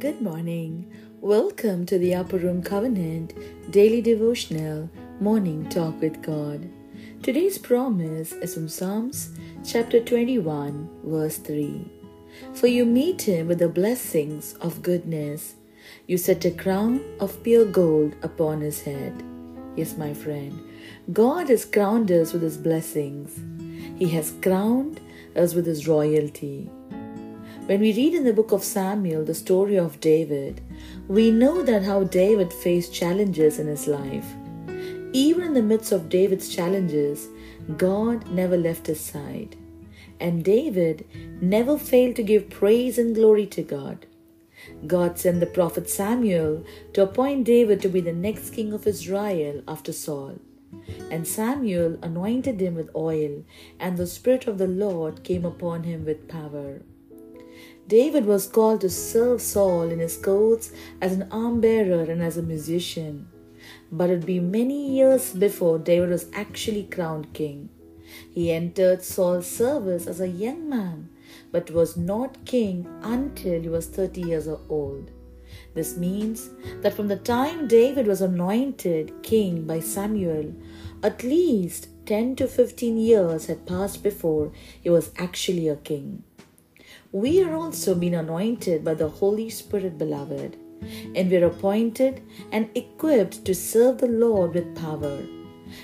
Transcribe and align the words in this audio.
Good 0.00 0.22
morning. 0.22 0.90
Welcome 1.20 1.84
to 1.84 1.98
the 1.98 2.14
Upper 2.14 2.38
Room 2.38 2.62
Covenant 2.62 3.34
Daily 3.70 4.00
Devotional 4.00 4.88
Morning 5.20 5.68
Talk 5.68 6.00
with 6.00 6.22
God. 6.22 6.70
Today's 7.22 7.58
promise 7.58 8.32
is 8.32 8.54
from 8.54 8.66
Psalms 8.66 9.36
chapter 9.62 10.00
21, 10.00 10.88
verse 11.04 11.36
3. 11.36 11.84
For 12.54 12.66
you 12.66 12.86
meet 12.86 13.20
him 13.28 13.46
with 13.46 13.58
the 13.58 13.68
blessings 13.68 14.54
of 14.62 14.80
goodness. 14.80 15.56
You 16.06 16.16
set 16.16 16.46
a 16.46 16.50
crown 16.50 17.02
of 17.20 17.42
pure 17.42 17.66
gold 17.66 18.14
upon 18.22 18.62
his 18.62 18.80
head. 18.80 19.22
Yes, 19.76 19.98
my 19.98 20.14
friend, 20.14 20.58
God 21.12 21.50
has 21.50 21.66
crowned 21.66 22.10
us 22.10 22.32
with 22.32 22.40
his 22.40 22.56
blessings. 22.56 23.38
He 23.98 24.08
has 24.08 24.32
crowned 24.40 24.98
us 25.36 25.52
with 25.52 25.66
his 25.66 25.86
royalty. 25.86 26.70
When 27.70 27.82
we 27.82 27.92
read 27.92 28.14
in 28.14 28.24
the 28.24 28.32
book 28.32 28.50
of 28.50 28.64
Samuel 28.64 29.24
the 29.24 29.32
story 29.32 29.78
of 29.78 30.00
David, 30.00 30.60
we 31.06 31.30
know 31.30 31.62
that 31.62 31.84
how 31.84 32.02
David 32.02 32.52
faced 32.52 32.92
challenges 32.92 33.60
in 33.60 33.68
his 33.68 33.86
life. 33.86 34.26
Even 35.12 35.44
in 35.44 35.54
the 35.54 35.62
midst 35.62 35.92
of 35.92 36.08
David's 36.08 36.48
challenges, 36.48 37.28
God 37.76 38.28
never 38.28 38.56
left 38.56 38.88
his 38.88 38.98
side. 38.98 39.54
And 40.18 40.44
David 40.44 41.06
never 41.40 41.78
failed 41.78 42.16
to 42.16 42.24
give 42.24 42.50
praise 42.50 42.98
and 42.98 43.14
glory 43.14 43.46
to 43.46 43.62
God. 43.62 44.04
God 44.88 45.20
sent 45.20 45.38
the 45.38 45.46
prophet 45.46 45.88
Samuel 45.88 46.64
to 46.94 47.04
appoint 47.04 47.44
David 47.44 47.80
to 47.82 47.88
be 47.88 48.00
the 48.00 48.12
next 48.12 48.50
king 48.50 48.72
of 48.72 48.84
Israel 48.84 49.62
after 49.68 49.92
Saul. 49.92 50.40
And 51.08 51.24
Samuel 51.24 52.00
anointed 52.02 52.60
him 52.60 52.74
with 52.74 52.90
oil, 52.96 53.44
and 53.78 53.96
the 53.96 54.08
Spirit 54.08 54.48
of 54.48 54.58
the 54.58 54.66
Lord 54.66 55.22
came 55.22 55.44
upon 55.44 55.84
him 55.84 56.04
with 56.04 56.26
power. 56.26 56.80
David 57.90 58.24
was 58.24 58.46
called 58.46 58.82
to 58.82 58.88
serve 58.88 59.42
Saul 59.42 59.90
in 59.90 59.98
his 59.98 60.16
courts 60.16 60.70
as 61.00 61.12
an 61.12 61.26
arm 61.32 61.60
bearer 61.60 62.02
and 62.02 62.22
as 62.22 62.36
a 62.36 62.42
musician. 62.42 63.26
But 63.90 64.10
it 64.10 64.12
would 64.12 64.26
be 64.26 64.38
many 64.38 64.92
years 64.92 65.32
before 65.32 65.80
David 65.80 66.10
was 66.10 66.30
actually 66.32 66.84
crowned 66.84 67.32
king. 67.32 67.68
He 68.30 68.52
entered 68.52 69.02
Saul's 69.02 69.48
service 69.48 70.06
as 70.06 70.20
a 70.20 70.28
young 70.28 70.68
man, 70.68 71.08
but 71.50 71.72
was 71.72 71.96
not 71.96 72.44
king 72.44 72.86
until 73.02 73.60
he 73.60 73.68
was 73.68 73.88
30 73.88 74.20
years 74.20 74.46
old. 74.68 75.10
This 75.74 75.96
means 75.96 76.50
that 76.82 76.94
from 76.94 77.08
the 77.08 77.16
time 77.16 77.66
David 77.66 78.06
was 78.06 78.20
anointed 78.20 79.20
king 79.24 79.64
by 79.66 79.80
Samuel, 79.80 80.54
at 81.02 81.24
least 81.24 81.88
10 82.06 82.36
to 82.36 82.46
15 82.46 82.98
years 82.98 83.46
had 83.46 83.66
passed 83.66 84.04
before 84.04 84.52
he 84.80 84.90
was 84.90 85.10
actually 85.18 85.66
a 85.66 85.74
king. 85.74 86.22
We 87.12 87.42
are 87.42 87.56
also 87.56 87.96
been 87.96 88.14
anointed 88.14 88.84
by 88.84 88.94
the 88.94 89.08
Holy 89.08 89.50
Spirit, 89.50 89.98
beloved, 89.98 90.56
and 91.16 91.28
we 91.28 91.36
are 91.38 91.46
appointed 91.46 92.22
and 92.52 92.70
equipped 92.76 93.44
to 93.46 93.52
serve 93.52 93.98
the 93.98 94.06
Lord 94.06 94.54
with 94.54 94.76
power. 94.76 95.18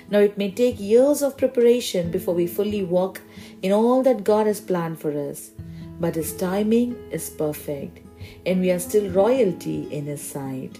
Now, 0.09 0.19
it 0.19 0.37
may 0.37 0.51
take 0.51 0.79
years 0.79 1.21
of 1.21 1.37
preparation 1.37 2.11
before 2.11 2.33
we 2.33 2.47
fully 2.47 2.81
walk 2.81 3.19
in 3.61 3.73
all 3.73 4.03
that 4.03 4.23
God 4.23 4.47
has 4.47 4.61
planned 4.61 5.01
for 5.01 5.11
us, 5.29 5.51
but 5.99 6.15
His 6.15 6.33
timing 6.33 6.95
is 7.11 7.29
perfect, 7.29 8.07
and 8.45 8.61
we 8.61 8.71
are 8.71 8.79
still 8.79 9.11
royalty 9.11 9.89
in 9.91 10.05
His 10.05 10.21
sight. 10.21 10.79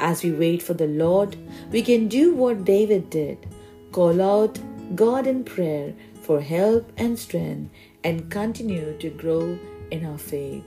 As 0.00 0.24
we 0.24 0.32
wait 0.32 0.64
for 0.64 0.74
the 0.74 0.88
Lord, 0.88 1.36
we 1.70 1.82
can 1.82 2.08
do 2.08 2.34
what 2.34 2.64
David 2.64 3.08
did 3.08 3.46
call 3.92 4.20
out 4.20 4.58
God 4.96 5.28
in 5.28 5.44
prayer 5.44 5.94
for 6.30 6.40
help 6.40 6.92
and 6.96 7.18
strength 7.18 7.72
and 8.04 8.30
continue 8.30 8.96
to 8.98 9.10
grow 9.10 9.58
in 9.90 10.06
our 10.06 10.16
faith. 10.16 10.62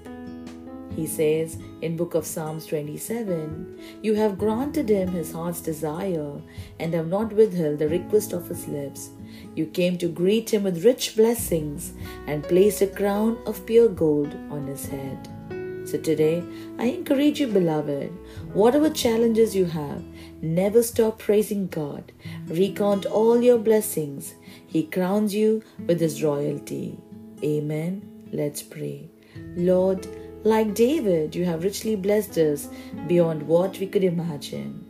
He 0.93 1.07
says 1.07 1.57
in 1.81 1.95
book 1.95 2.15
of 2.15 2.25
Psalms 2.25 2.65
27, 2.65 3.79
You 4.01 4.13
have 4.15 4.37
granted 4.37 4.89
him 4.89 5.07
his 5.07 5.31
heart's 5.31 5.61
desire 5.61 6.41
and 6.81 6.93
have 6.93 7.07
not 7.07 7.31
withheld 7.31 7.79
the 7.79 7.87
request 7.87 8.33
of 8.33 8.49
his 8.49 8.67
lips. 8.67 9.11
You 9.55 9.67
came 9.67 9.97
to 9.99 10.09
greet 10.09 10.53
him 10.53 10.63
with 10.63 10.83
rich 10.83 11.15
blessings 11.15 11.93
and 12.27 12.43
placed 12.43 12.81
a 12.81 12.87
crown 12.87 13.37
of 13.45 13.65
pure 13.65 13.87
gold 13.87 14.33
on 14.49 14.67
his 14.67 14.85
head. 14.87 15.32
So 15.85 15.97
today, 15.97 16.43
I 16.79 16.85
encourage 16.85 17.39
you, 17.39 17.47
beloved, 17.47 18.09
whatever 18.53 18.89
challenges 18.89 19.55
you 19.55 19.65
have, 19.65 20.03
never 20.41 20.81
stop 20.81 21.19
praising 21.19 21.67
God. 21.67 22.11
Recount 22.47 23.05
all 23.05 23.41
your 23.41 23.57
blessings. 23.57 24.35
He 24.65 24.83
crowns 24.83 25.35
you 25.35 25.61
with 25.85 25.99
his 25.99 26.23
royalty. 26.23 26.97
Amen. 27.43 28.27
Let's 28.31 28.63
pray. 28.63 29.09
Lord, 29.55 30.07
like 30.43 30.73
David, 30.73 31.35
you 31.35 31.45
have 31.45 31.63
richly 31.63 31.95
blessed 31.95 32.37
us 32.37 32.69
beyond 33.07 33.43
what 33.43 33.79
we 33.79 33.87
could 33.87 34.03
imagine. 34.03 34.85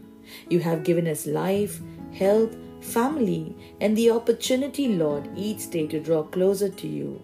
You 0.49 0.59
have 0.59 0.83
given 0.83 1.07
us 1.07 1.25
life, 1.25 1.79
health, 2.13 2.55
family, 2.81 3.55
and 3.81 3.95
the 3.95 4.11
opportunity, 4.11 4.89
Lord, 4.89 5.27
each 5.35 5.69
day 5.69 5.87
to 5.87 5.99
draw 5.99 6.23
closer 6.23 6.69
to 6.69 6.87
you. 6.87 7.21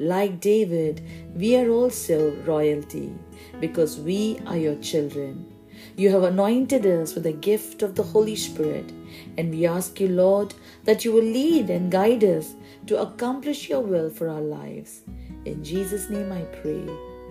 Like 0.00 0.40
David, 0.40 1.02
we 1.34 1.56
are 1.56 1.68
also 1.68 2.34
royalty 2.46 3.12
because 3.60 4.00
we 4.00 4.40
are 4.46 4.56
your 4.56 4.76
children. 4.76 5.46
You 5.94 6.08
have 6.10 6.22
anointed 6.22 6.86
us 6.86 7.14
with 7.14 7.24
the 7.24 7.32
gift 7.32 7.82
of 7.82 7.96
the 7.96 8.02
Holy 8.02 8.34
Spirit, 8.34 8.90
and 9.36 9.50
we 9.50 9.66
ask 9.66 10.00
you, 10.00 10.08
Lord, 10.08 10.54
that 10.84 11.04
you 11.04 11.12
will 11.12 11.22
lead 11.22 11.68
and 11.68 11.92
guide 11.92 12.24
us 12.24 12.54
to 12.86 13.02
accomplish 13.02 13.68
your 13.68 13.82
will 13.82 14.08
for 14.08 14.30
our 14.30 14.40
lives. 14.40 15.02
In 15.44 15.62
Jesus' 15.62 16.08
name 16.08 16.32
I 16.32 16.44
pray. 16.62 16.82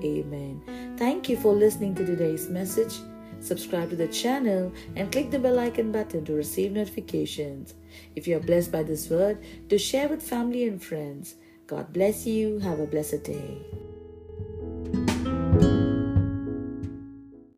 Amen. 0.03 0.96
Thank 0.96 1.28
you 1.28 1.38
for 1.38 1.53
listening 1.53 1.96
to 1.96 2.06
today's 2.06 2.50
message. 2.50 3.00
Subscribe 3.40 3.90
to 3.90 3.96
the 3.96 4.08
channel 4.08 4.72
and 4.96 5.12
click 5.12 5.31
the 5.31 5.40
bell 5.40 5.58
icon 5.58 5.91
button 5.91 6.24
to 6.25 6.34
receive 6.34 6.72
notifications. 6.72 7.74
If 8.16 8.28
you 8.28 8.38
are 8.38 8.41
blessed 8.41 8.72
by 8.72 8.84
this 8.84 9.09
word, 9.09 9.40
to 9.69 9.79
share 9.79 10.08
with 10.08 10.22
family 10.22 10.68
and 10.68 10.84
friends. 10.84 11.34
God 11.69 11.94
bless 11.94 12.25
you. 12.25 12.57
Have 12.66 12.80
a 12.80 12.88
blessed 12.88 13.24
day. 13.24 13.62